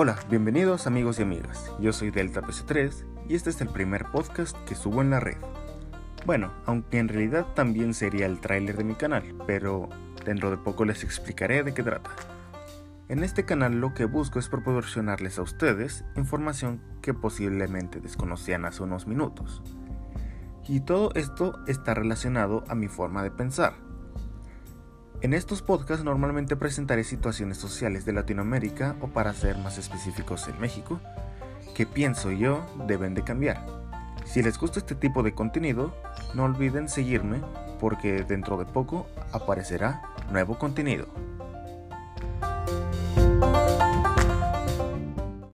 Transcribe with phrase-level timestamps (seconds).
[0.00, 1.72] Hola, bienvenidos amigos y amigas.
[1.80, 5.38] Yo soy Delta PC3 y este es el primer podcast que subo en la red.
[6.24, 9.88] Bueno, aunque en realidad también sería el tráiler de mi canal, pero
[10.24, 12.10] dentro de poco les explicaré de qué trata.
[13.08, 18.84] En este canal lo que busco es proporcionarles a ustedes información que posiblemente desconocían hace
[18.84, 19.64] unos minutos.
[20.68, 23.87] Y todo esto está relacionado a mi forma de pensar.
[25.20, 30.60] En estos podcasts normalmente presentaré situaciones sociales de Latinoamérica o para ser más específicos en
[30.60, 31.00] México,
[31.74, 33.66] que pienso yo deben de cambiar.
[34.24, 35.92] Si les gusta este tipo de contenido,
[36.34, 37.40] no olviden seguirme
[37.80, 41.08] porque dentro de poco aparecerá nuevo contenido.